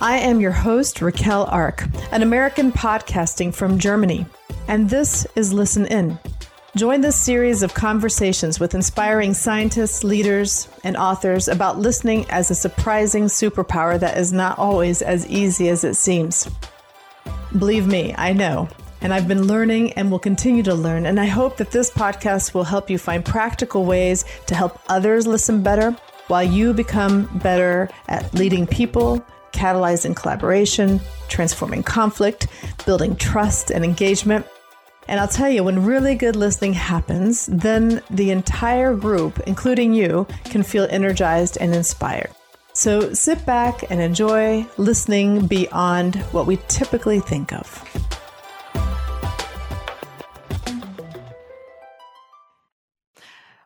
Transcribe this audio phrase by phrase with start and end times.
[0.00, 4.26] I am your host, Raquel Ark, an American podcasting from Germany,
[4.68, 6.18] and this is Listen In.
[6.76, 12.54] Join this series of conversations with inspiring scientists, leaders, and authors about listening as a
[12.54, 16.48] surprising superpower that is not always as easy as it seems.
[17.58, 18.68] Believe me, I know.
[19.00, 21.06] And I've been learning and will continue to learn.
[21.06, 25.26] And I hope that this podcast will help you find practical ways to help others
[25.26, 25.96] listen better
[26.28, 32.46] while you become better at leading people, catalyzing collaboration, transforming conflict,
[32.86, 34.46] building trust and engagement.
[35.08, 40.26] And I'll tell you, when really good listening happens, then the entire group, including you,
[40.44, 42.30] can feel energized and inspired.
[42.74, 47.66] So sit back and enjoy listening beyond what we typically think of.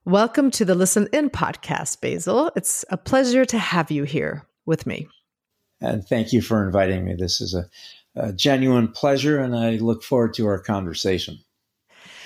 [0.04, 2.50] Welcome to the Listen In podcast, Basil.
[2.56, 5.06] It's a pleasure to have you here with me.
[5.80, 7.14] And thank you for inviting me.
[7.16, 7.68] This is a,
[8.16, 11.38] a genuine pleasure, and I look forward to our conversation.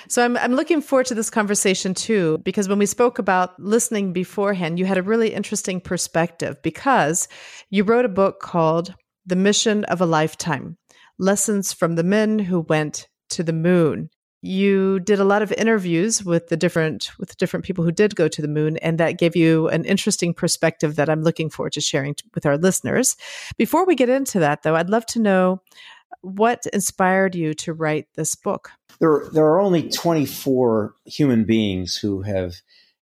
[0.08, 4.14] So I'm, I'm looking forward to this conversation too, because when we spoke about listening
[4.14, 7.28] beforehand, you had a really interesting perspective because
[7.68, 8.94] you wrote a book called
[9.26, 10.78] The Mission of a Lifetime
[11.18, 14.08] Lessons from the Men Who Went to the Moon
[14.46, 18.28] you did a lot of interviews with the different with different people who did go
[18.28, 21.80] to the moon and that gave you an interesting perspective that i'm looking forward to
[21.80, 23.16] sharing t- with our listeners.
[23.56, 25.60] Before we get into that though i'd love to know
[26.22, 28.70] what inspired you to write this book?
[28.98, 32.56] There, there are only 24 human beings who have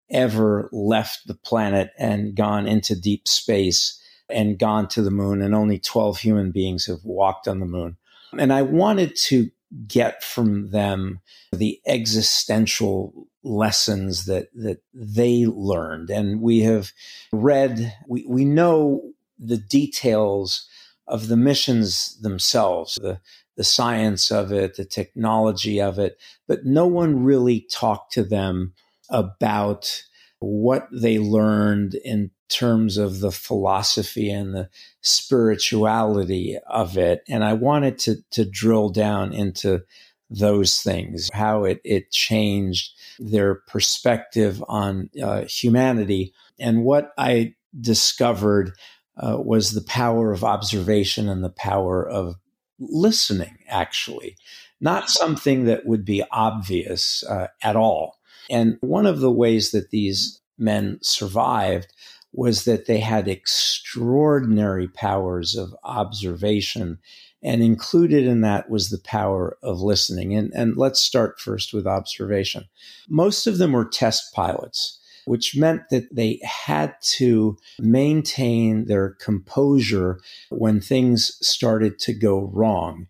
[0.10, 5.56] ever left the planet and gone into deep space and gone to the moon and
[5.56, 7.98] only 12 human beings have walked on the moon.
[8.38, 9.52] And i wanted to
[9.88, 11.20] get from them
[11.52, 16.10] the existential lessons that that they learned.
[16.10, 16.92] And we have
[17.32, 20.68] read we, we know the details
[21.08, 23.20] of the missions themselves the
[23.56, 26.18] the science of it the technology of it
[26.48, 28.74] but no one really talked to them
[29.10, 30.04] about
[30.44, 34.70] what they learned in terms of the philosophy and the
[35.02, 37.24] spirituality of it.
[37.28, 39.84] And I wanted to, to drill down into
[40.30, 46.34] those things, how it, it changed their perspective on uh, humanity.
[46.60, 48.74] And what I discovered
[49.18, 52.36] uh, was the power of observation and the power of
[52.80, 54.36] listening, actually,
[54.82, 58.20] not something that would be obvious uh, at all.
[58.54, 61.92] And one of the ways that these men survived
[62.34, 67.00] was that they had extraordinary powers of observation.
[67.42, 70.36] And included in that was the power of listening.
[70.36, 72.66] And, and let's start first with observation.
[73.10, 80.20] Most of them were test pilots, which meant that they had to maintain their composure
[80.52, 83.08] when things started to go wrong.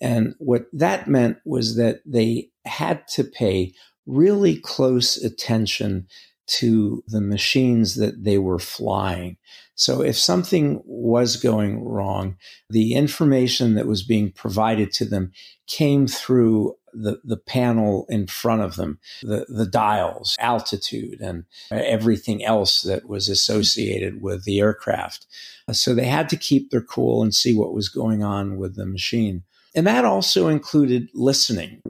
[0.00, 3.74] And what that meant was that they had to pay
[4.06, 6.06] really close attention
[6.46, 9.36] to the machines that they were flying.
[9.74, 12.36] So if something was going wrong,
[12.70, 15.32] the information that was being provided to them
[15.66, 22.42] came through the, the panel in front of them, the, the dials, altitude, and everything
[22.42, 25.26] else that was associated with the aircraft.
[25.72, 28.86] So they had to keep their cool and see what was going on with the
[28.86, 29.42] machine.
[29.74, 31.82] And that also included listening.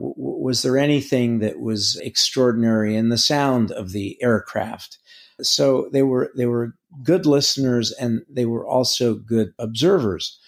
[0.47, 4.97] Was there anything that was extraordinary in the sound of the aircraft?
[5.43, 10.39] So they were they were good listeners and they were also good observers.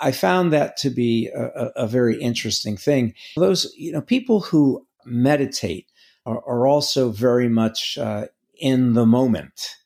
[0.00, 3.12] I found that to be a, a very interesting thing.
[3.36, 5.88] Those you know people who meditate
[6.24, 8.28] are, are also very much uh,
[8.58, 9.76] in the moment,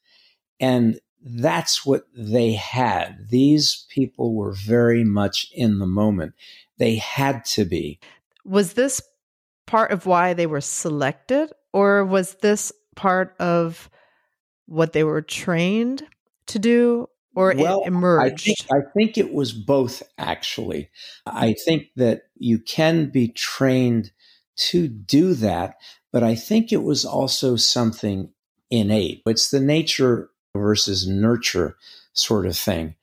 [0.61, 3.27] and that's what they had.
[3.29, 6.35] These people were very much in the moment.
[6.77, 7.99] They had to be.
[8.45, 9.03] Was this
[9.69, 13.89] part of why they were selected, or was this part of
[14.67, 16.05] what they were trained
[16.47, 17.07] to do,
[17.37, 18.33] or well, it emerged?
[18.33, 20.89] I think, I think it was both, actually.
[21.27, 24.11] I think that you can be trained
[24.57, 25.77] to do that,
[26.13, 28.33] but I think it was also something
[28.71, 29.23] innate.
[29.27, 31.77] It's the nature versus nurture
[32.15, 32.97] sort of thing.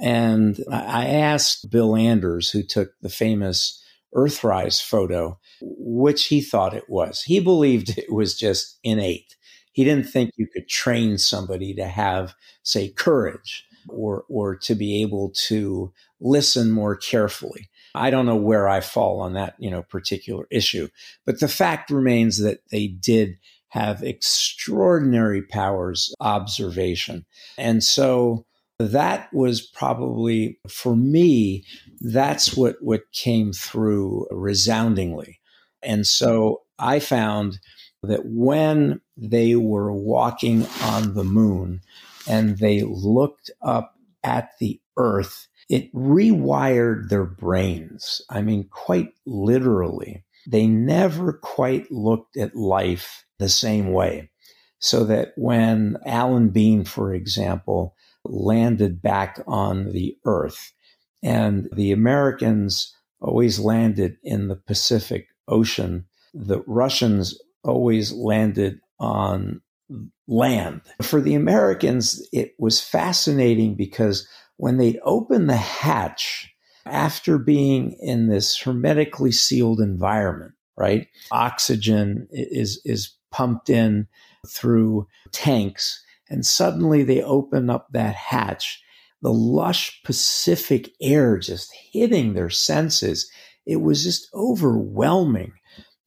[0.00, 3.80] And I asked Bill Anders, who took the famous
[4.14, 7.22] Earthrise photo, which he thought it was.
[7.22, 9.36] He believed it was just innate.
[9.72, 15.02] He didn't think you could train somebody to have, say, courage or, or to be
[15.02, 17.68] able to listen more carefully.
[17.94, 20.88] I don't know where I fall on that, you know, particular issue,
[21.26, 23.38] but the fact remains that they did
[23.68, 27.24] have extraordinary powers observation.
[27.58, 28.46] And so
[28.78, 31.64] that was probably for me
[32.00, 35.40] that's what what came through resoundingly.
[35.82, 37.58] And so i found
[38.02, 41.80] that when they were walking on the moon
[42.26, 43.94] and they looked up
[44.24, 48.20] at the earth it rewired their brains.
[48.28, 50.24] I mean quite literally.
[50.46, 54.30] They never quite looked at life the same way.
[54.80, 57.94] So that when alan bean for example
[58.24, 60.72] landed back on the earth.
[61.22, 66.06] And the Americans always landed in the Pacific Ocean.
[66.34, 69.62] The Russians always landed on
[70.28, 70.82] land.
[71.02, 76.50] For the Americans, it was fascinating because when they'd open the hatch
[76.86, 81.08] after being in this hermetically sealed environment, right?
[81.30, 84.06] Oxygen is, is pumped in
[84.46, 86.04] through tanks
[86.34, 88.82] and suddenly they open up that hatch.
[89.22, 93.30] The lush Pacific air just hitting their senses.
[93.66, 95.52] It was just overwhelming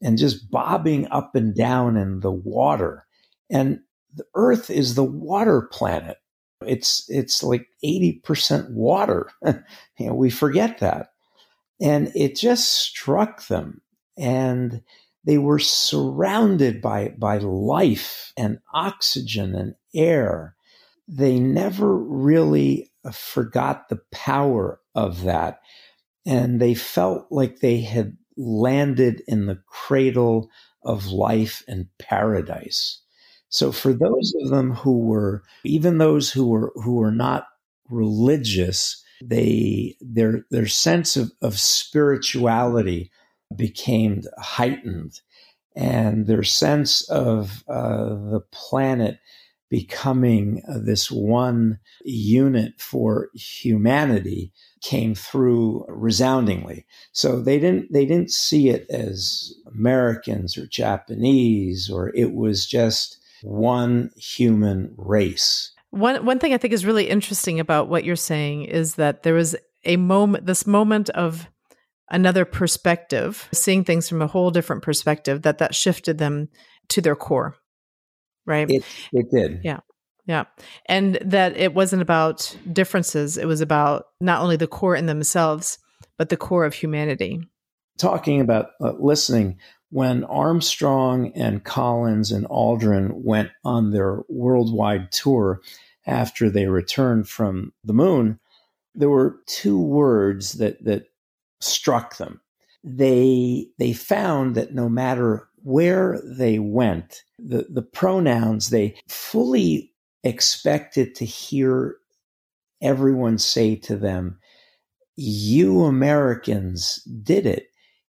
[0.01, 3.05] and just bobbing up and down in the water.
[3.49, 3.79] And
[4.13, 6.17] the Earth is the water planet.
[6.61, 9.29] It's it's like 80% water.
[9.45, 11.11] you know, we forget that.
[11.79, 13.81] And it just struck them.
[14.17, 14.81] And
[15.27, 20.55] they were surrounded by, by life and oxygen and air.
[21.05, 25.59] They never really uh, forgot the power of that.
[26.25, 30.49] And they felt like they had landed in the cradle
[30.81, 33.01] of life and paradise.
[33.49, 37.47] So for those of them who were, even those who were, who were not
[37.89, 43.11] religious, they, their, their sense of, of spirituality
[43.55, 45.21] became heightened.
[45.75, 49.19] And their sense of uh, the planet
[49.69, 54.51] becoming uh, this one unit for humanity
[54.81, 56.85] came through resoundingly.
[57.11, 63.17] So they didn't they didn't see it as americans or japanese or it was just
[63.41, 65.71] one human race.
[65.89, 69.33] One one thing i think is really interesting about what you're saying is that there
[69.33, 71.47] was a moment this moment of
[72.09, 76.49] another perspective, seeing things from a whole different perspective, that that shifted them
[76.89, 77.55] to their core,
[78.45, 78.69] right?
[78.69, 79.61] It, it did.
[79.63, 79.79] Yeah.
[80.25, 80.43] Yeah.
[80.87, 83.37] And that it wasn't about differences.
[83.37, 85.79] It was about not only the core in themselves,
[86.17, 87.39] but the core of humanity.
[87.97, 89.57] Talking about uh, listening,
[89.89, 95.61] when Armstrong and Collins and Aldrin went on their worldwide tour
[96.05, 98.39] after they returned from the moon,
[98.95, 101.05] there were two words that, that
[101.61, 102.41] struck them.
[102.83, 109.93] They they found that no matter where they went, the, the pronouns they fully
[110.23, 111.97] expected to hear
[112.81, 114.39] everyone say to them,
[115.17, 117.67] You Americans did it.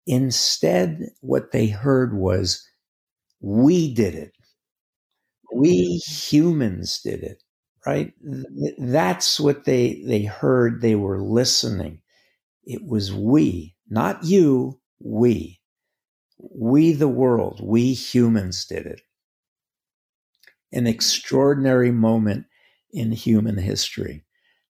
[0.08, 2.68] Instead, what they heard was,
[3.42, 4.34] We did it.
[5.54, 7.44] We humans did it,
[7.86, 8.14] right?
[8.80, 10.82] That's what they, they heard.
[10.82, 12.01] They were listening.
[12.64, 15.60] It was we, not you, we.
[16.38, 19.02] We, the world, we humans did it.
[20.72, 22.46] An extraordinary moment
[22.92, 24.24] in human history.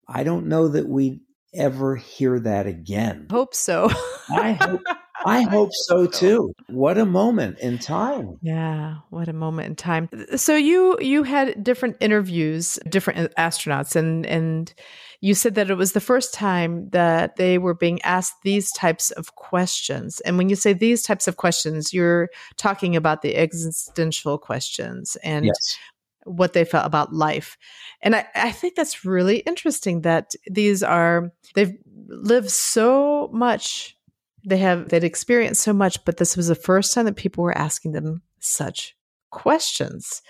[0.08, 1.22] I don't know that we
[1.54, 3.28] ever hear that again.
[3.30, 3.90] Hope so.
[4.30, 4.82] I hope
[5.28, 6.54] I hope so too.
[6.68, 8.38] What a moment in time.
[8.42, 10.10] Yeah, what a moment in time.
[10.36, 14.74] So you you had different interviews, different astronauts and and
[15.22, 19.12] you said that it was the first time that they were being asked these types
[19.12, 20.20] of questions.
[20.22, 25.46] And when you say these types of questions, you're talking about the existential questions and
[25.46, 25.78] yes.
[26.26, 27.58] what they felt about life.
[28.02, 31.74] And I, I think that's really interesting that these are, they've
[32.08, 33.97] lived so much
[34.48, 37.58] they have they'd experienced so much but this was the first time that people were
[37.58, 38.96] asking them such
[39.30, 40.22] questions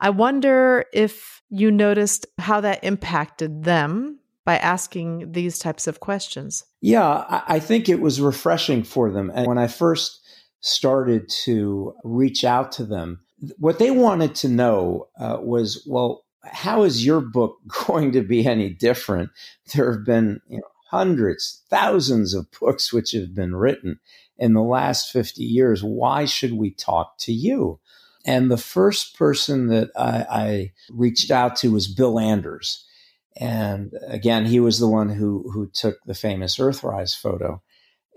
[0.00, 6.64] i wonder if you noticed how that impacted them by asking these types of questions?
[6.80, 9.30] Yeah, I think it was refreshing for them.
[9.34, 10.20] And when I first
[10.60, 13.20] started to reach out to them,
[13.58, 18.46] what they wanted to know uh, was, well, how is your book going to be
[18.46, 19.30] any different?
[19.74, 23.98] There have been you know, hundreds, thousands of books which have been written
[24.36, 25.82] in the last 50 years.
[25.82, 27.80] Why should we talk to you?
[28.26, 32.86] And the first person that I, I reached out to was Bill Anders.
[33.36, 37.62] And again, he was the one who, who took the famous Earthrise photo.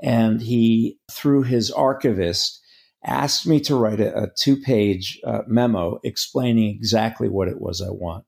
[0.03, 2.61] And he, through his archivist,
[3.05, 7.81] asked me to write a, a two page uh, memo explaining exactly what it was
[7.81, 8.25] I want.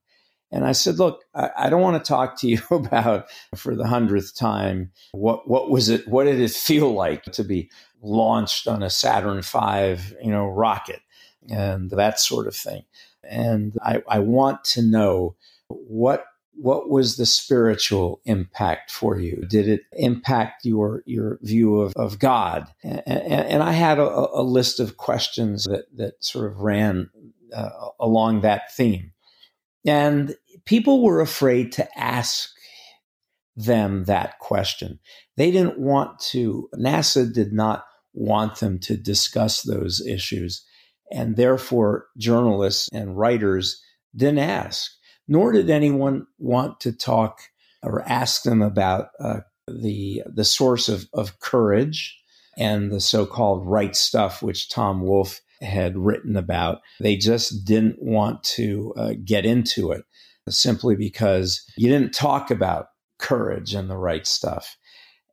[0.51, 3.87] And I said, look, I, I don't want to talk to you about for the
[3.87, 7.69] hundredth time what what was it what did it feel like to be
[8.01, 11.01] launched on a Saturn V, you know, rocket
[11.49, 12.83] and that sort of thing.
[13.23, 15.35] And I, I want to know
[15.67, 16.25] what
[16.59, 19.45] what was the spiritual impact for you?
[19.47, 22.67] Did it impact your your view of, of God?
[22.83, 27.09] And, and, and I had a, a, list of questions that that sort of ran
[27.53, 29.11] uh, along that theme,
[29.87, 32.49] and people were afraid to ask
[33.55, 34.99] them that question.
[35.35, 36.69] They didn't want to.
[36.75, 40.63] NASA did not want them to discuss those issues,
[41.11, 43.81] and therefore journalists and writers
[44.15, 44.91] didn't ask
[45.27, 47.41] nor did anyone want to talk
[47.83, 52.17] or ask them about uh, the the source of, of courage
[52.57, 56.81] and the so-called right stuff, which Tom Wolfe had written about.
[56.99, 60.03] They just didn't want to uh, get into it
[60.49, 62.87] simply because you didn't talk about
[63.19, 64.77] courage and the right stuff.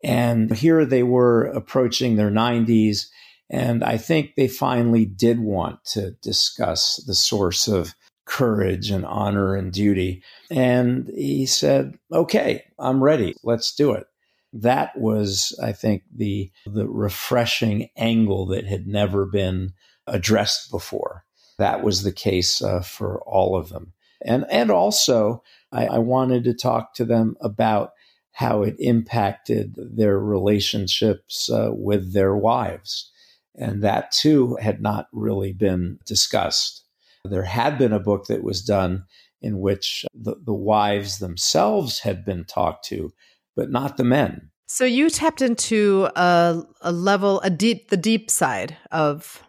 [0.02, 3.07] And here they were approaching their 90s.
[3.50, 7.95] And I think they finally did want to discuss the source of
[8.26, 10.23] courage and honor and duty.
[10.50, 13.35] And he said, okay, I'm ready.
[13.43, 14.07] Let's do it.
[14.52, 19.73] That was, I think, the, the refreshing angle that had never been
[20.06, 21.25] addressed before.
[21.58, 23.92] That was the case uh, for all of them.
[24.25, 27.90] And, and also, I, I wanted to talk to them about
[28.32, 33.11] how it impacted their relationships uh, with their wives.
[33.54, 36.84] And that too had not really been discussed.
[37.25, 39.04] There had been a book that was done
[39.40, 43.12] in which the, the wives themselves had been talked to,
[43.54, 44.50] but not the men.
[44.66, 49.44] So you tapped into a, a level, a deep, the deep side of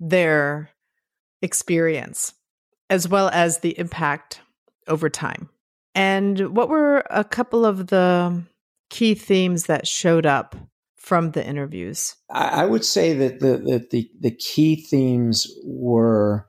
[0.00, 0.70] their
[1.42, 2.34] experience,
[2.90, 4.40] as well as the impact
[4.86, 5.48] over time.
[5.94, 8.42] And what were a couple of the
[8.90, 10.56] key themes that showed up
[10.96, 12.16] from the interviews?
[12.30, 16.46] I, would say that the, that the, the key themes were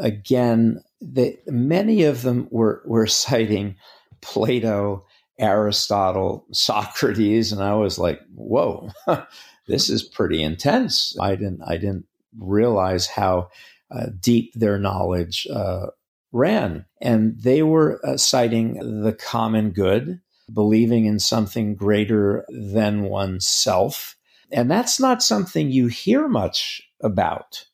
[0.00, 3.76] again, the, many of them were, were citing
[4.20, 5.04] Plato,
[5.38, 8.90] Aristotle, Socrates, and I was like, "Whoa,
[9.66, 12.06] this is pretty intense." I didn't, I didn't
[12.38, 13.48] realize how
[13.90, 15.86] uh, deep their knowledge uh,
[16.32, 20.20] ran, and they were uh, citing the common good,
[20.52, 24.16] believing in something greater than oneself,
[24.50, 27.66] and that's not something you hear much about.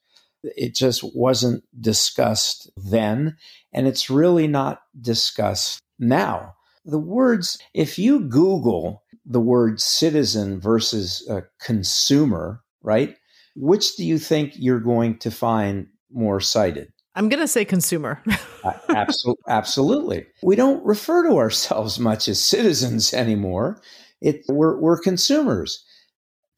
[0.43, 3.37] It just wasn't discussed then,
[3.73, 6.55] and it's really not discussed now.
[6.85, 11.29] The words, if you Google the word citizen versus
[11.61, 13.17] consumer, right?
[13.57, 16.93] Which do you think you're going to find more cited?
[17.15, 18.23] I'm going to say consumer.
[18.65, 20.27] uh, absolutely, absolutely.
[20.43, 23.81] We don't refer to ourselves much as citizens anymore.
[24.21, 25.85] It, we're, we're consumers.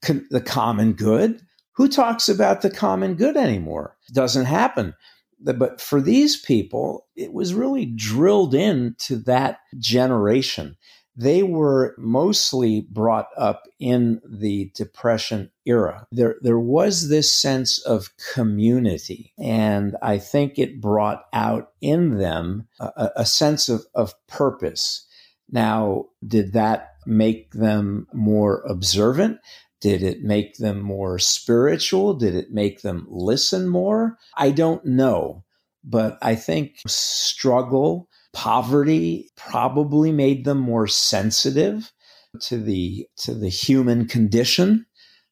[0.03, 1.41] Con- the common good,
[1.75, 3.97] who talks about the common good anymore?
[4.13, 4.93] Doesn't happen.
[5.39, 10.77] But for these people, it was really drilled into that generation.
[11.15, 16.07] They were mostly brought up in the Depression era.
[16.11, 22.67] There, there was this sense of community, and I think it brought out in them
[22.79, 25.05] a, a sense of, of purpose.
[25.51, 29.39] Now, did that make them more observant?
[29.81, 32.13] Did it make them more spiritual?
[32.13, 34.17] Did it make them listen more?
[34.35, 35.43] I don't know.
[35.83, 41.91] But I think struggle, poverty probably made them more sensitive
[42.41, 44.85] to the to the human condition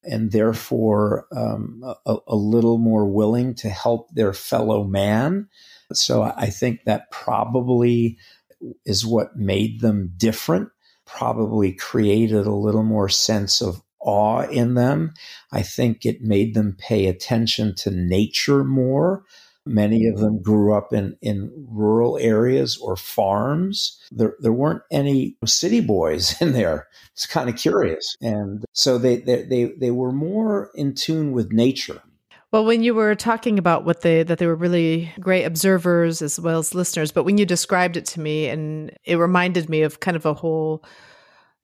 [0.03, 5.47] and therefore um, a, a, little more willing to help their fellow man.
[5.93, 8.17] So I think that probably
[8.85, 10.69] is what made them different,
[11.05, 15.13] probably created a little more sense of awe in them.
[15.51, 19.23] I think it made them pay attention to nature more.
[19.65, 23.99] Many of them grew up in, in rural areas or farms.
[24.11, 26.87] There, there weren't any city boys in there.
[27.13, 28.15] It's kind of curious.
[28.21, 32.01] And so they, they, they, they were more in tune with nature.
[32.51, 36.37] Well, when you were talking about what they that they were really great observers as
[36.37, 40.01] well as listeners, but when you described it to me, and it reminded me of
[40.01, 40.83] kind of a whole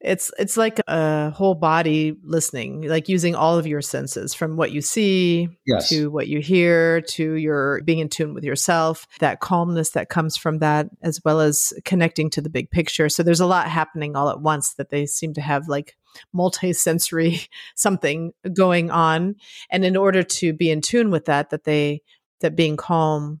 [0.00, 4.70] it's it's like a whole body listening like using all of your senses from what
[4.70, 5.88] you see yes.
[5.88, 10.36] to what you hear to your being in tune with yourself that calmness that comes
[10.36, 14.14] from that as well as connecting to the big picture so there's a lot happening
[14.14, 15.96] all at once that they seem to have like
[16.32, 17.40] multi-sensory
[17.74, 19.34] something going on
[19.70, 22.00] and in order to be in tune with that that they
[22.40, 23.40] that being calm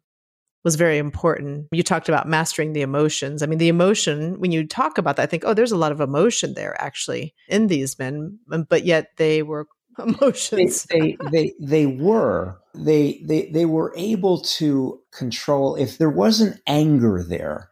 [0.64, 1.66] was very important.
[1.72, 3.42] You talked about mastering the emotions.
[3.42, 5.92] I mean, the emotion, when you talk about that, I think, oh, there's a lot
[5.92, 9.66] of emotion there actually in these men, um, but yet they were
[9.98, 10.84] emotions.
[10.84, 12.60] they, they, they, they were.
[12.74, 17.70] They, they, they were able to control if there wasn't anger there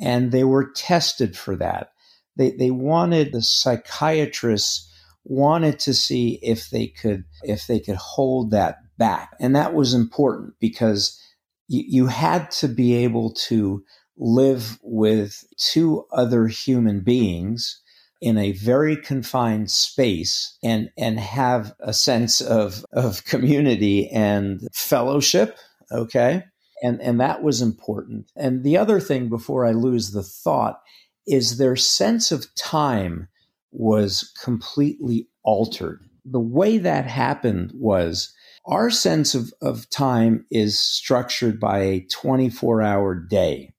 [0.00, 1.92] and they were tested for that.
[2.36, 4.88] They, they wanted the psychiatrists
[5.24, 9.92] wanted to see if they could if they could hold that back and that was
[9.92, 11.20] important because
[11.68, 13.84] you, you had to be able to
[14.16, 17.80] live with two other human beings
[18.20, 25.56] in a very confined space and and have a sense of of community and fellowship
[25.92, 26.44] okay?
[26.82, 28.30] And and that was important.
[28.36, 30.80] And the other thing before i lose the thought
[31.26, 33.28] is their sense of time
[33.70, 36.00] was completely altered.
[36.24, 38.32] The way that happened was
[38.68, 43.72] our sense of, of time is structured by a 24 hour day.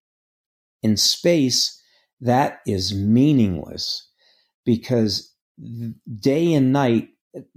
[0.81, 1.81] In space,
[2.21, 4.09] that is meaningless
[4.65, 5.33] because
[6.19, 7.09] day and night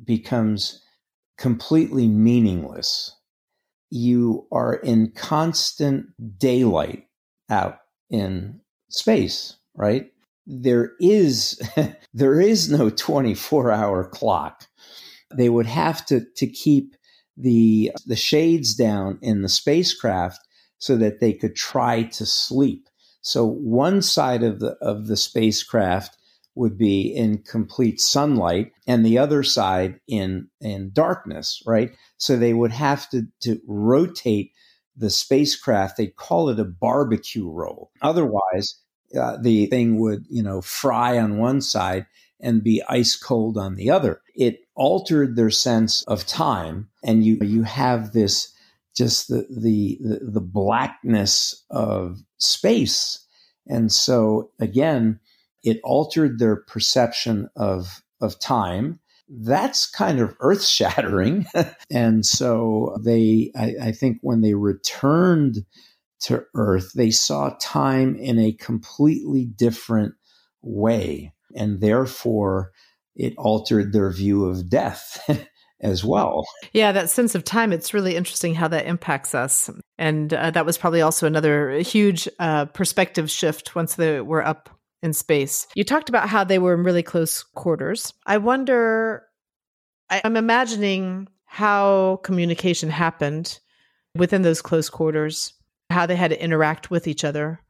[0.05, 0.83] becomes
[1.39, 3.17] completely meaningless.
[3.91, 6.07] You are in constant
[6.39, 7.07] daylight
[7.51, 7.79] out
[8.11, 8.61] in
[8.91, 10.11] space, right?
[10.47, 11.61] There is
[12.15, 14.67] there is no 24 hour clock.
[15.35, 16.95] They would have to to keep
[17.37, 20.41] the the shades down in the spacecraft
[20.79, 22.89] so that they could try to sleep.
[23.21, 26.17] So one side of the of the spacecraft
[26.55, 31.93] would be in complete sunlight and the other side in in darkness, right?
[32.19, 34.53] So they would have to to rotate
[34.97, 35.97] the spacecraft.
[35.97, 37.91] They'd call it a barbecue roll.
[38.03, 38.75] Otherwise,
[39.19, 42.07] uh, the thing would you know fry on one side
[42.41, 44.21] and be ice cold on the other.
[44.35, 48.53] It altered their sense of time, and you you have this
[48.97, 53.25] just the the the blackness of space,
[53.67, 55.21] and so again,
[55.63, 59.01] it altered their perception of of time.
[59.29, 61.47] That's kind of earth shattering.
[61.91, 65.65] and so they, I, I think when they returned
[66.23, 70.15] to Earth, they saw time in a completely different
[70.61, 72.73] way and therefore
[73.15, 75.23] it altered their view of death
[75.81, 76.47] as well.
[76.73, 79.69] Yeah, that sense of time, it's really interesting how that impacts us.
[79.99, 84.71] And uh, that was probably also another huge uh, perspective shift once they were up
[85.03, 85.67] in space.
[85.75, 88.15] You talked about how they were in really close quarters.
[88.25, 89.25] I wonder,
[90.09, 93.59] I, I'm imagining how communication happened
[94.15, 95.53] within those close quarters,
[95.91, 97.61] how they had to interact with each other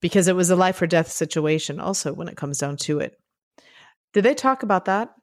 [0.00, 3.19] because it was a life or death situation also when it comes down to it.
[4.12, 5.14] Did they talk about that?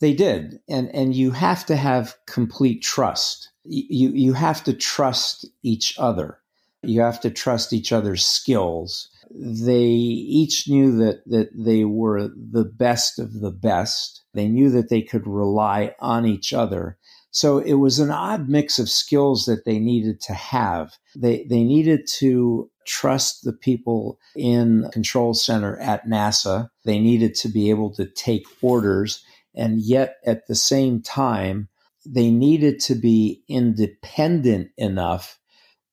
[0.00, 0.60] They did.
[0.68, 3.50] And and you have to have complete trust.
[3.64, 6.38] You you have to trust each other.
[6.82, 9.10] You have to trust each other's skills.
[9.30, 14.22] They each knew that that they were the best of the best.
[14.32, 16.96] They knew that they could rely on each other.
[17.30, 20.94] So it was an odd mix of skills that they needed to have.
[21.14, 26.68] They they needed to trust the people in control center at NASA.
[26.84, 29.24] They needed to be able to take orders.
[29.54, 31.68] And yet at the same time,
[32.04, 35.38] they needed to be independent enough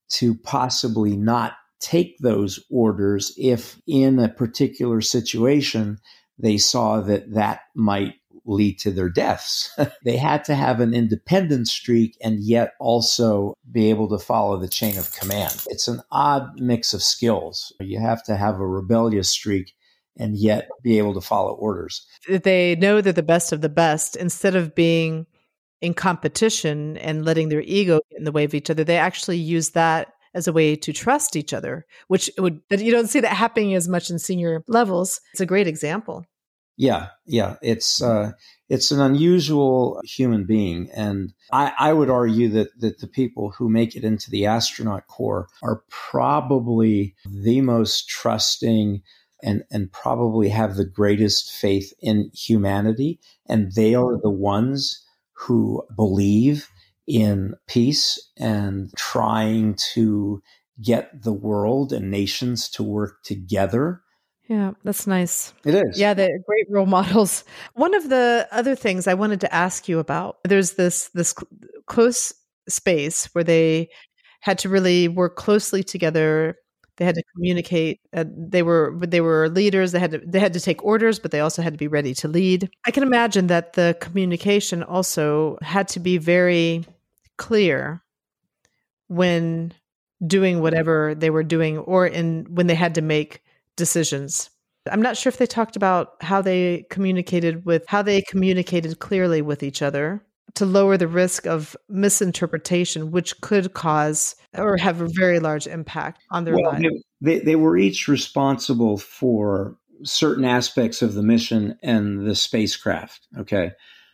[0.10, 6.00] to possibly not take those orders if in a particular situation
[6.40, 8.16] they saw that that might
[8.48, 9.78] lead to their deaths.
[10.04, 14.68] they had to have an independent streak and yet also be able to follow the
[14.68, 15.64] chain of command.
[15.68, 17.74] It's an odd mix of skills.
[17.80, 19.74] You have to have a rebellious streak
[20.18, 22.06] and yet be able to follow orders.
[22.28, 25.28] They know they're the best of the best instead of being
[25.82, 28.84] in competition and letting their ego get in the way of each other.
[28.84, 33.08] They actually use that as a way to trust each other, which would you don't
[33.08, 35.22] see that happening as much in senior levels.
[35.34, 36.26] It's a great example.
[36.80, 38.34] Yeah, yeah, it's uh,
[38.70, 43.68] it's an unusual human being, and I, I would argue that that the people who
[43.68, 49.02] make it into the astronaut corps are probably the most trusting
[49.42, 55.84] and and probably have the greatest faith in humanity, and they are the ones who
[55.96, 56.70] believe
[57.08, 60.44] in peace and trying to
[60.80, 64.04] get the world and nations to work together
[64.48, 65.54] yeah, that's nice.
[65.66, 66.00] It is.
[66.00, 67.44] Yeah, they're great role models.
[67.74, 71.34] One of the other things I wanted to ask you about, there's this this
[71.86, 72.34] close
[72.70, 73.90] space where they
[74.42, 76.58] had to really work closely together.
[76.96, 78.00] They had to communicate.
[78.14, 79.92] Uh, they were they were leaders.
[79.92, 82.14] They had to they had to take orders, but they also had to be ready
[82.16, 82.70] to lead.
[82.86, 86.86] I can imagine that the communication also had to be very
[87.38, 88.02] clear
[89.10, 89.74] when
[90.26, 93.44] doing whatever they were doing or in when they had to make
[93.78, 94.50] decisions.
[94.92, 99.42] I'm not sure if they talked about how they communicated with how they communicated clearly
[99.42, 100.24] with each other
[100.56, 106.24] to lower the risk of misinterpretation, which could cause or have a very large impact
[106.32, 107.04] on their well, lives.
[107.22, 113.28] They, they were each responsible for certain aspects of the mission and the spacecraft.
[113.38, 113.72] Okay.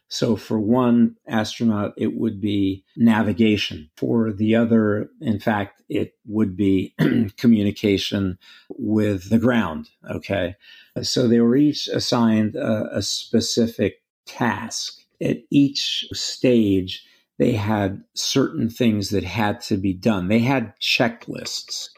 [0.08, 3.89] So for one astronaut, it would be navigation.
[3.98, 6.94] For the other, in fact, it would be
[7.38, 8.38] communication
[8.70, 9.89] with the ground.
[10.12, 10.56] Okay.
[11.02, 15.00] So they were each assigned a, a specific task.
[15.20, 17.04] At each stage,
[17.39, 20.28] they had certain things that had to be done.
[20.28, 21.89] They had checklists.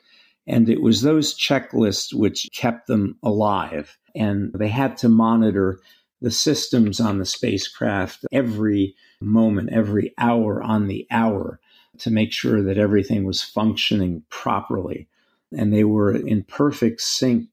[0.48, 3.98] And it was those checklists which kept them alive.
[4.16, 5.80] And they had to monitor
[6.22, 11.60] the systems on the spacecraft every moment, every hour on the hour
[12.00, 15.08] to make sure that everything was functioning properly.
[15.52, 17.48] And they were in perfect sync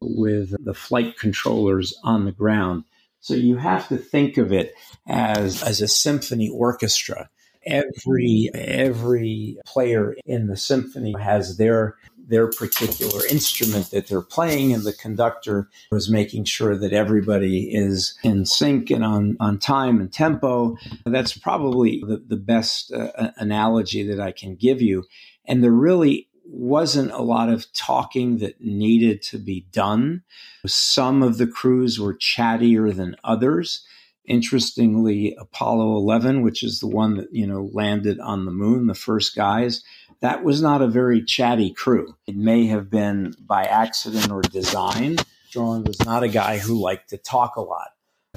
[0.00, 2.84] with the flight controllers on the ground.
[3.20, 4.74] So you have to think of it
[5.08, 7.30] as, as a symphony orchestra.
[7.64, 11.96] Every every player in the symphony has their
[12.28, 18.18] their particular instrument that they're playing, and the conductor was making sure that everybody is
[18.22, 20.76] in sync and on, on time and tempo.
[21.04, 25.04] That's probably the, the best uh, analogy that I can give you.
[25.46, 30.22] And there really wasn't a lot of talking that needed to be done.
[30.66, 33.84] Some of the crews were chattier than others.
[34.24, 38.94] Interestingly, Apollo 11, which is the one that, you know, landed on the moon, the
[38.94, 39.84] first guys,
[40.20, 42.16] that was not a very chatty crew.
[42.26, 45.16] It may have been by accident or design.
[45.50, 47.88] John was not a guy who liked to talk a lot.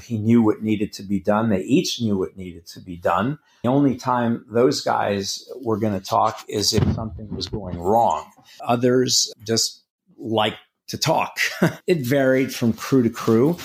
[0.01, 1.49] He knew what needed to be done.
[1.49, 3.37] They each knew what needed to be done.
[3.63, 8.25] The only time those guys were going to talk is if something was going wrong.
[8.61, 9.83] Others just
[10.17, 10.55] like
[10.87, 11.39] to talk.
[11.87, 13.57] it varied from crew to crew.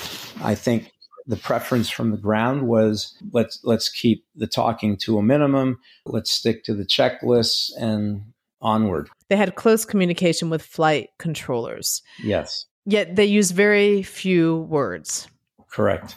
[0.42, 0.90] I think
[1.26, 5.78] the preference from the ground was let's let's keep the talking to a minimum.
[6.04, 9.08] Let's stick to the checklists and onward.
[9.28, 12.02] They had close communication with flight controllers.
[12.22, 12.66] Yes.
[12.86, 15.28] Yet they used very few words.
[15.70, 16.16] Correct.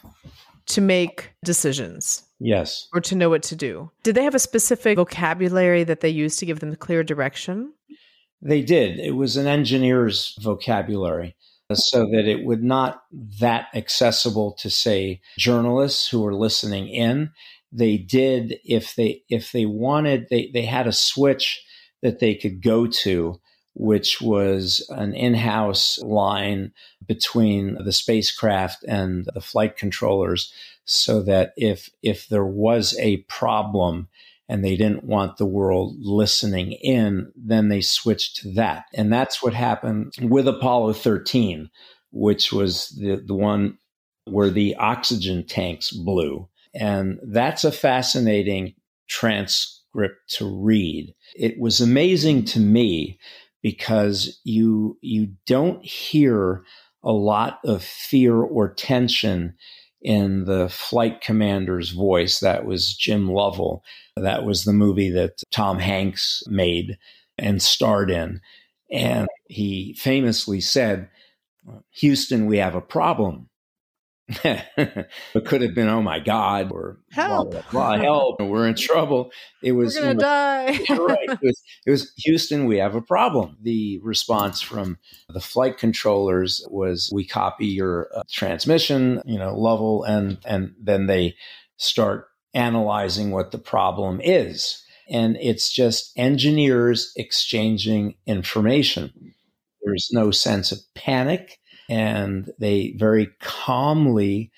[0.68, 2.24] To make decisions.
[2.40, 2.88] Yes.
[2.94, 3.90] Or to know what to do.
[4.04, 7.74] Did they have a specific vocabulary that they used to give them clear direction?
[8.42, 9.00] They did.
[9.00, 11.36] It was an engineer's vocabulary
[11.74, 13.04] so that it would not
[13.40, 17.32] that accessible to say journalists who were listening in.
[17.72, 21.64] They did if they if they wanted they they had a switch
[22.02, 23.40] that they could go to
[23.80, 26.72] which was an in-house line
[27.06, 30.52] between the spacecraft and the flight controllers
[30.86, 34.08] so that if if there was a problem
[34.50, 38.86] and they didn't want the world listening in, then they switched to that.
[38.94, 41.70] And that's what happened with Apollo 13,
[42.12, 43.78] which was the, the one
[44.26, 46.48] where the oxygen tanks blew.
[46.74, 48.76] And that's a fascinating
[49.10, 51.14] transcript to read.
[51.36, 53.20] It was amazing to me
[53.62, 56.64] because you you don't hear
[57.04, 59.56] a lot of fear or tension
[60.02, 62.40] in the flight commander's voice.
[62.40, 63.84] That was Jim Lovell.
[64.16, 66.98] That was the movie that Tom Hanks made
[67.38, 68.42] and starred in.
[68.92, 71.10] And he famously said,
[71.92, 73.50] Houston, we have a problem.
[74.30, 78.76] It could have been, oh my God, or help, blah, blah, blah, help, we're in
[78.76, 79.32] trouble.
[79.64, 80.66] It was we're gonna die.
[80.90, 81.30] right.
[81.30, 83.58] It was, it was Houston, we have a problem.
[83.62, 84.98] The response from
[85.30, 91.08] the flight controllers was, we copy your uh, transmission, you know, Lovell, and and then
[91.08, 91.36] they
[91.78, 94.84] start analyzing what the problem is.
[95.10, 99.34] And it's just engineers exchanging information.
[99.84, 101.60] There's no sense of panic
[101.90, 104.52] and they very calmly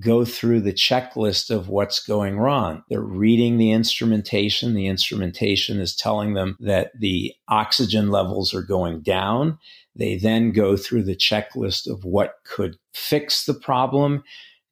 [0.00, 2.82] go through the checklist of what's going wrong.
[2.88, 4.74] They're reading the instrumentation.
[4.74, 9.58] The instrumentation is telling them that the oxygen levels are going down.
[9.94, 14.22] They then go through the checklist of what could fix the problem.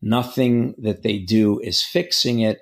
[0.02, 2.60] Nothing that they do is fixing it.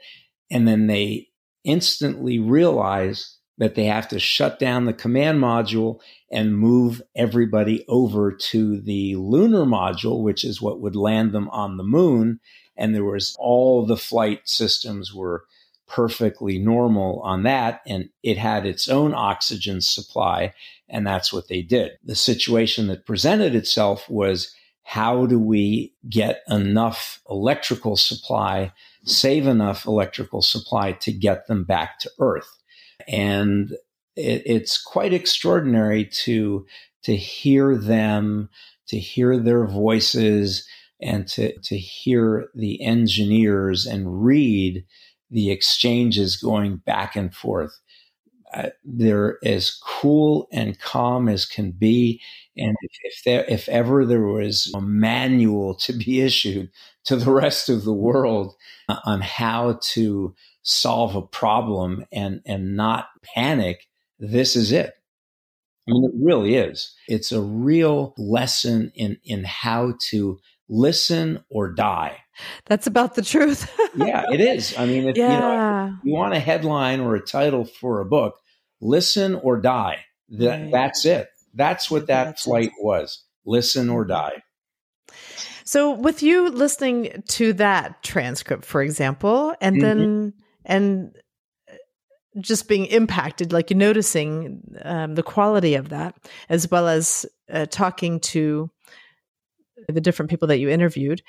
[0.50, 1.28] And then they
[1.64, 8.32] instantly realize that they have to shut down the command module and move everybody over
[8.32, 12.40] to the lunar module, which is what would land them on the moon.
[12.76, 15.44] And there was all the flight systems were
[15.86, 17.82] perfectly normal on that.
[17.86, 20.54] And it had its own oxygen supply.
[20.88, 21.92] And that's what they did.
[22.02, 28.72] The situation that presented itself was how do we get enough electrical supply,
[29.04, 32.58] save enough electrical supply to get them back to Earth?
[33.08, 33.72] And
[34.16, 36.66] it, it's quite extraordinary to
[37.04, 38.48] to hear them,
[38.88, 40.66] to hear their voices,
[41.00, 44.84] and to to hear the engineers and read
[45.30, 47.78] the exchanges going back and forth.
[48.54, 52.20] Uh, they're as cool and calm as can be.
[52.54, 56.70] And if, if, there, if ever there was a manual to be issued
[57.04, 58.54] to the rest of the world
[59.04, 63.88] on how to solve a problem and, and not panic,
[64.18, 64.94] this is it.
[65.88, 66.94] I mean, it really is.
[67.08, 70.38] It's a real lesson in, in how to
[70.68, 72.18] listen or die.
[72.66, 73.70] That's about the truth.
[73.96, 74.76] yeah, it is.
[74.78, 75.34] I mean, if, yeah.
[75.34, 78.38] you, know, if you want a headline or a title for a book,
[78.80, 79.98] listen or die.
[80.28, 80.72] That, right.
[80.72, 81.28] That's it.
[81.54, 82.72] That's what that that's flight it.
[82.80, 83.24] was.
[83.44, 84.12] Listen or mm-hmm.
[84.12, 84.42] die.
[85.64, 89.82] So, with you listening to that transcript, for example, and mm-hmm.
[89.82, 90.32] then
[90.64, 91.16] and
[92.40, 96.16] just being impacted, like noticing um, the quality of that,
[96.48, 98.70] as well as uh, talking to
[99.88, 101.22] the different people that you interviewed.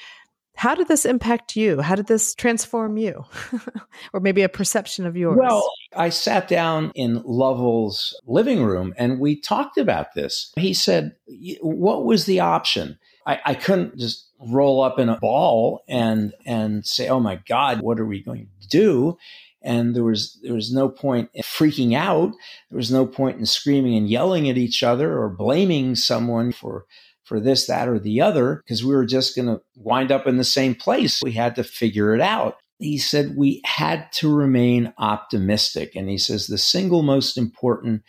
[0.56, 1.82] How did this impact you?
[1.82, 3.26] How did this transform you?
[4.14, 5.40] or maybe a perception of yours?
[5.40, 10.54] Well, I sat down in Lovell's living room and we talked about this.
[10.56, 11.16] He said,
[11.62, 13.00] What was the option?
[13.26, 17.82] I, I couldn't just roll up in a ball and and say, "Oh my God,
[17.82, 19.18] what are we going to do?"
[19.64, 22.34] and there was there was no point in freaking out.
[22.70, 26.86] There was no point in screaming and yelling at each other or blaming someone for
[27.24, 30.38] for this, that, or the other, because we were just going to wind up in
[30.38, 31.22] the same place.
[31.24, 32.58] We had to figure it out.
[32.80, 35.96] He said we had to remain optimistic.
[35.96, 38.04] And he says the single most important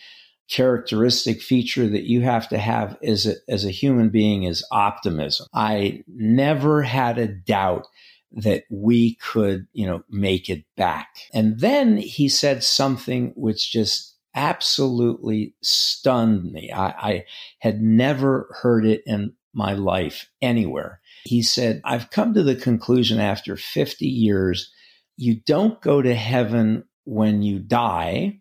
[0.49, 5.47] characteristic feature that you have to have as a, as a human being is optimism.
[5.55, 7.87] I never had a doubt
[8.33, 11.09] that we could, you know, make it back.
[11.33, 16.71] And then he said something which just absolutely stunned me.
[16.73, 17.25] I, I
[17.61, 21.01] had never heard it in my life anywhere.
[21.25, 24.73] He said, I've come to the conclusion after 50 years,
[25.17, 28.41] you don't go to heaven when you die,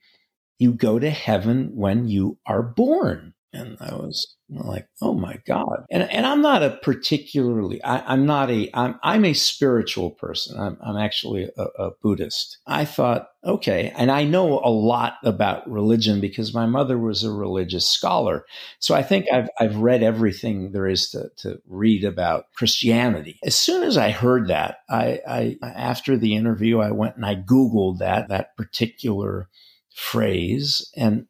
[0.59, 3.33] you go to heaven when you are born.
[3.55, 5.85] And I was like, oh my God.
[5.91, 10.59] And, and I'm not a particularly, I, am not a, I'm, I'm a spiritual person.
[10.59, 12.57] I'm, I'm actually a, a, Buddhist.
[12.65, 13.93] I thought, okay.
[13.95, 18.45] And I know a lot about religion because my mother was a religious scholar.
[18.79, 23.37] So I think I've, I've read everything there is to, to read about Christianity.
[23.43, 27.35] As soon as I heard that, I, I, after the interview, I went and I
[27.35, 29.47] Googled that, that particular
[29.93, 31.25] phrase and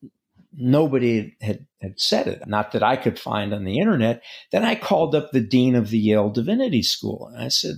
[0.56, 4.24] nobody had, had said it, not that I could find on the internet.
[4.52, 7.78] Then I called up the dean of the Yale Divinity School and I said,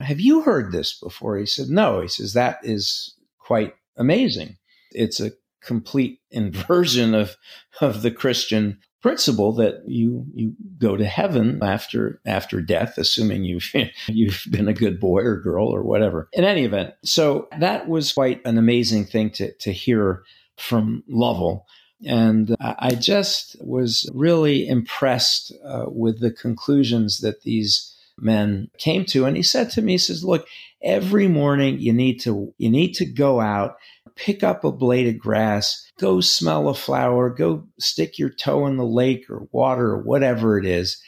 [0.00, 1.38] Have you heard this before?
[1.38, 2.00] He said, No.
[2.00, 4.56] He says, That is quite amazing.
[4.90, 5.32] It's a
[5.62, 7.36] complete inversion of,
[7.80, 13.70] of the Christian principle that you you go to heaven after after death assuming you've
[14.06, 18.12] you've been a good boy or girl or whatever in any event so that was
[18.12, 20.22] quite an amazing thing to to hear
[20.56, 21.66] from Lovell
[22.04, 29.24] and I just was really impressed uh, with the conclusions that these men came to.
[29.24, 30.46] And he said to me, he says, look,
[30.82, 33.76] every morning you need to, you need to go out,
[34.16, 38.76] pick up a blade of grass, go smell a flower, go stick your toe in
[38.76, 41.00] the lake or water or whatever it is,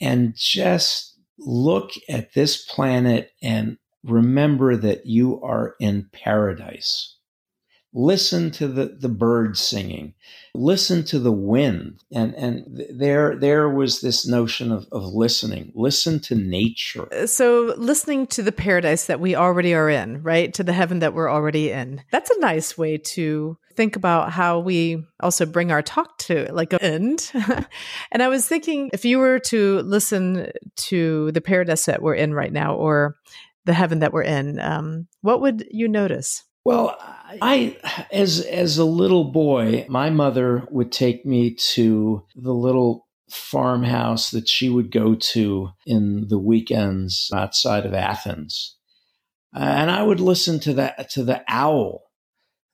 [0.00, 7.17] and just look at this planet and remember that you are in paradise
[7.98, 10.14] listen to the, the birds singing,
[10.54, 12.00] listen to the wind.
[12.12, 17.12] And, and there, there was this notion of, of listening, listen to nature.
[17.12, 20.54] Uh, so listening to the paradise that we already are in, right?
[20.54, 22.00] To the heaven that we're already in.
[22.12, 26.72] That's a nice way to think about how we also bring our talk to like
[26.72, 27.32] an end.
[28.12, 32.32] and I was thinking if you were to listen to the paradise that we're in
[32.32, 33.16] right now or
[33.64, 36.44] the heaven that we're in, um, what would you notice?
[36.64, 36.98] Well,
[37.42, 37.76] I,
[38.10, 44.48] as as a little boy, my mother would take me to the little farmhouse that
[44.48, 48.76] she would go to in the weekends outside of Athens,
[49.52, 52.04] and I would listen to that to the owl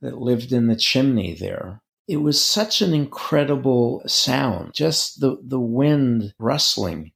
[0.01, 1.81] that lived in the chimney there.
[2.07, 7.13] It was such an incredible sound, just the the wind rustling,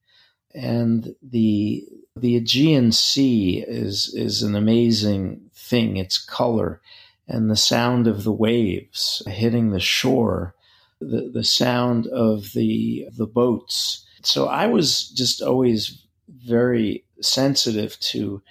[0.55, 1.85] and the
[2.16, 6.81] the Aegean Sea is is an amazing thing, its color
[7.28, 10.54] and the sound of the waves hitting the shore,
[11.00, 14.06] the, the sound of the the boats.
[14.22, 18.42] So I was just always very sensitive to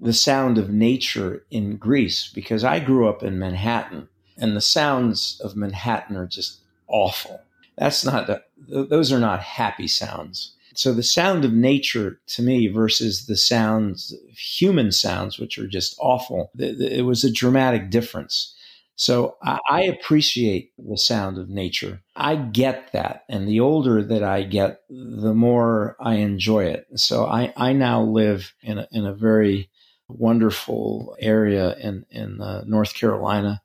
[0.00, 5.40] the sound of nature in Greece because I grew up in Manhattan And the sounds
[5.42, 7.40] of Manhattan are just awful.
[7.78, 8.28] That's not,
[8.68, 10.55] those are not happy sounds.
[10.76, 15.96] So the sound of nature to me versus the sounds, human sounds, which are just
[15.98, 18.54] awful, it was a dramatic difference.
[18.96, 22.00] So I, appreciate the sound of nature.
[22.14, 23.24] I get that.
[23.28, 26.86] And the older that I get, the more I enjoy it.
[26.96, 29.70] So I, I now live in a, in a very
[30.08, 33.60] wonderful area in, in uh, North Carolina.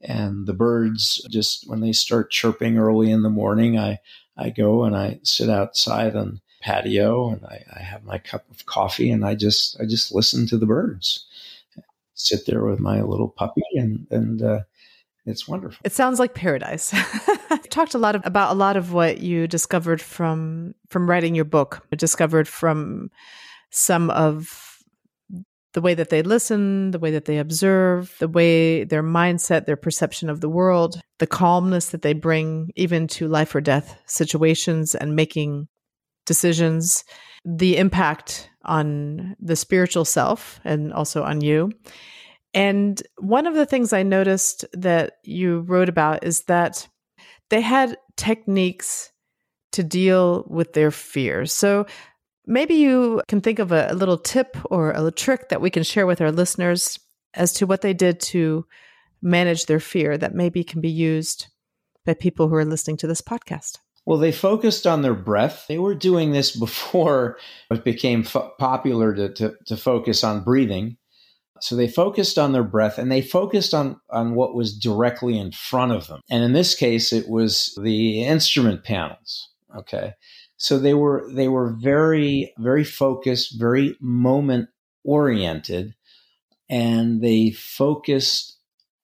[0.00, 3.98] And the birds just, when they start chirping early in the morning, I,
[4.36, 8.64] I go and I sit outside on patio and I, I have my cup of
[8.66, 11.26] coffee and I just, I just listen to the birds
[12.22, 14.60] sit there with my little puppy and and uh,
[15.26, 15.78] it's wonderful.
[15.84, 16.92] It sounds like paradise.
[17.50, 21.34] you talked a lot of, about a lot of what you discovered from from writing
[21.34, 21.86] your book.
[21.96, 23.10] discovered from
[23.70, 24.68] some of
[25.74, 29.76] the way that they listen, the way that they observe, the way their mindset, their
[29.76, 34.94] perception of the world, the calmness that they bring even to life or death situations
[34.94, 35.68] and making
[36.26, 37.04] decisions,
[37.44, 41.72] the impact on the spiritual self and also on you.
[42.54, 46.86] And one of the things I noticed that you wrote about is that
[47.50, 49.10] they had techniques
[49.72, 51.52] to deal with their fears.
[51.52, 51.86] So
[52.46, 55.82] maybe you can think of a, a, little tip or a trick that we can
[55.82, 56.98] share with our listeners
[57.34, 58.66] as to what they did to
[59.22, 61.46] manage their fear that maybe can be used
[62.04, 63.78] by people who are listening to this podcast.
[64.04, 65.66] Well, they focused on their breath.
[65.68, 67.38] They were doing this before
[67.70, 70.96] it became popular to, to, to focus on breathing.
[71.60, 75.52] So they focused on their breath and they focused on, on what was directly in
[75.52, 76.20] front of them.
[76.28, 79.48] And in this case, it was the instrument panels.
[79.76, 80.14] Okay.
[80.56, 84.70] So they were, they were very, very focused, very moment
[85.04, 85.94] oriented,
[86.68, 88.58] and they focused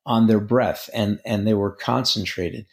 [0.04, 2.66] on their breath and, and they were concentrated.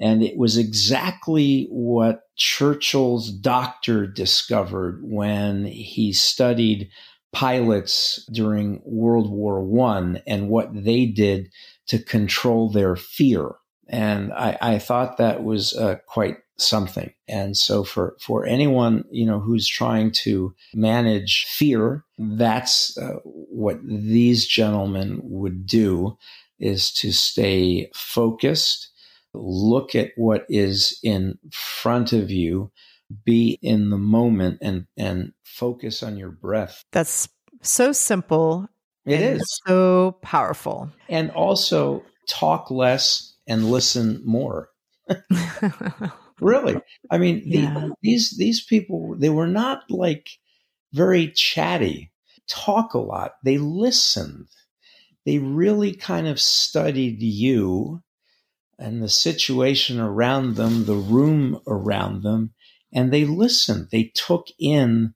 [0.00, 6.88] And it was exactly what Churchill's doctor discovered when he studied
[7.32, 11.50] pilots during World War One and what they did
[11.88, 13.50] to control their fear.
[13.88, 17.12] And I, I thought that was uh, quite something.
[17.28, 23.78] And so for, for anyone, you know, who's trying to manage fear, that's uh, what
[23.84, 26.16] these gentlemen would do
[26.58, 28.90] is to stay focused,
[29.34, 32.70] look at what is in front of you,
[33.24, 36.84] be in the moment and and focus on your breath.
[36.92, 37.28] That's
[37.62, 38.68] so simple.
[39.06, 40.90] It is so powerful.
[41.08, 44.68] And also talk less and listen more.
[46.40, 46.76] really.
[47.10, 47.88] I mean, yeah.
[48.02, 50.28] these these people they were not like
[50.92, 52.12] very chatty.
[52.48, 53.34] Talk a lot.
[53.44, 54.48] They listened.
[55.24, 58.02] They really kind of studied you
[58.80, 62.54] and the situation around them, the room around them,
[62.92, 63.88] and they listened.
[63.92, 65.14] They took in,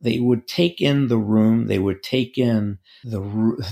[0.00, 3.20] they would take in the room, they would take in the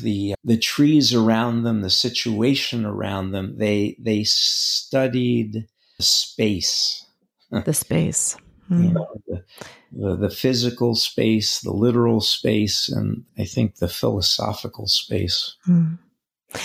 [0.00, 3.58] the the trees around them, the situation around them.
[3.58, 7.04] They they studied the space,
[7.50, 8.36] the space.
[8.36, 8.40] Mm.
[8.70, 8.92] You hmm.
[8.94, 9.44] know, the,
[9.92, 15.56] the, the physical space, the literal space, and I think the philosophical space.
[15.68, 15.98] Mm.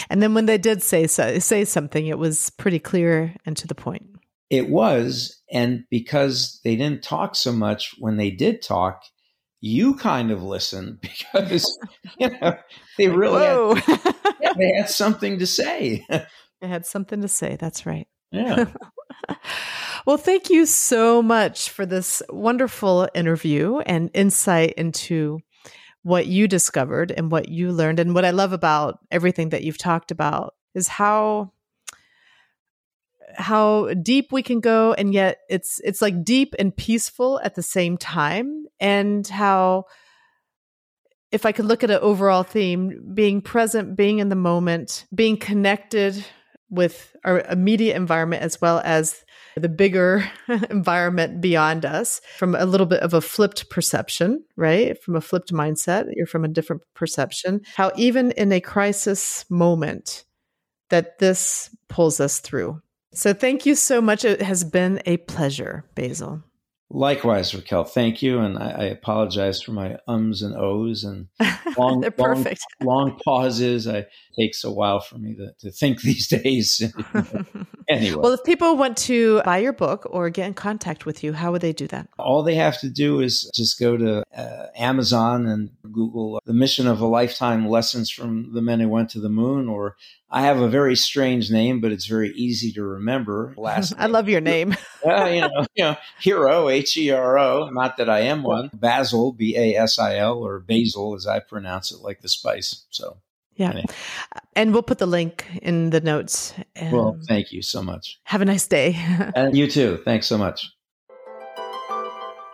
[0.09, 3.67] And then when they did say so, say something, it was pretty clear and to
[3.67, 4.05] the point.
[4.49, 5.41] It was.
[5.51, 9.03] And because they didn't talk so much when they did talk,
[9.61, 11.01] you kind of listened
[11.33, 11.77] because
[12.17, 12.57] you know
[12.97, 16.05] they really had, yeah, they had something to say.
[16.09, 17.57] they had something to say.
[17.59, 18.07] That's right.
[18.31, 18.65] Yeah.
[20.05, 25.39] well, thank you so much for this wonderful interview and insight into
[26.03, 27.99] what you discovered and what you learned.
[27.99, 31.51] And what I love about everything that you've talked about is how
[33.35, 37.61] how deep we can go and yet it's it's like deep and peaceful at the
[37.61, 39.85] same time and how
[41.31, 45.37] if i could look at an overall theme being present being in the moment being
[45.37, 46.25] connected
[46.69, 49.23] with our immediate environment as well as
[49.59, 50.29] the bigger
[50.69, 55.01] environment beyond us from a little bit of a flipped perception, right?
[55.03, 57.61] From a flipped mindset, you're from a different perception.
[57.75, 60.25] How even in a crisis moment
[60.89, 62.81] that this pulls us through.
[63.13, 64.25] So thank you so much.
[64.25, 66.43] It has been a pleasure, Basil.
[66.91, 67.83] Likewise, Raquel.
[67.83, 71.27] Thank you, and I, I apologize for my ums and ohs and
[71.77, 72.61] long, They're perfect.
[72.81, 73.87] long, long pauses.
[73.87, 74.07] I,
[74.39, 76.81] takes a while for me to, to think these days.
[77.87, 81.33] anyway, well, if people want to buy your book or get in contact with you,
[81.33, 82.07] how would they do that?
[82.17, 86.87] All they have to do is just go to uh, Amazon and Google the mission
[86.87, 89.95] of a lifetime lessons from the men who went to the moon, or
[90.31, 93.53] I have a very strange name, but it's very easy to remember.
[93.57, 94.75] Last I love your name.
[95.05, 97.69] uh, you know, you know, hero, H E R O.
[97.69, 98.69] Not that I am one.
[98.73, 102.85] Basil, B A S I L, or Basil, as I pronounce it, like the spice.
[102.89, 103.17] So
[103.59, 103.71] yeah.
[103.71, 103.85] Anyway.
[104.55, 106.53] And we'll put the link in the notes.
[106.91, 108.19] well, thank you so much.
[108.23, 108.95] Have a nice day.
[109.35, 109.99] and you too.
[110.05, 110.65] Thanks so much.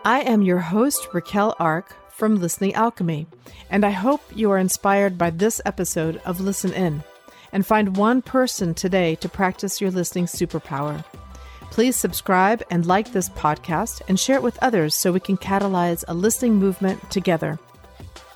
[0.04, 3.28] I am your host, Raquel Ark from Listening Alchemy,
[3.70, 7.04] and I hope you are inspired by this episode of Listen In
[7.52, 11.04] and find one person today to practice your listening superpower.
[11.72, 16.04] Please subscribe and like this podcast and share it with others so we can catalyze
[16.08, 17.60] a listening movement together.